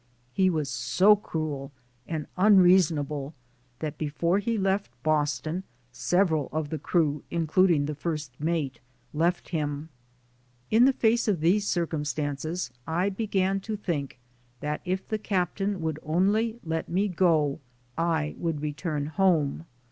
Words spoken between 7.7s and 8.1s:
the